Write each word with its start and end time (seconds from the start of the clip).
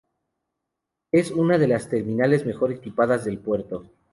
Es 1.11 1.29
una 1.29 1.59
de 1.59 1.67
las 1.67 1.87
terminales 1.87 2.43
mejor 2.43 2.71
equipadas 2.71 3.23
del 3.23 3.37
puerto. 3.37 3.85